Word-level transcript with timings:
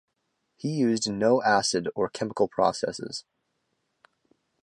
He 0.55 0.69
used 0.69 1.07
no 1.11 1.43
acid 1.43 1.87
or 1.93 2.09
chemical 2.09 2.47
processes. 2.47 3.23